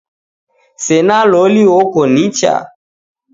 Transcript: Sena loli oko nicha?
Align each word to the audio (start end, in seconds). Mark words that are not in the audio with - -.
Sena 0.85 1.17
loli 1.31 1.63
oko 1.81 2.01
nicha? 2.13 2.53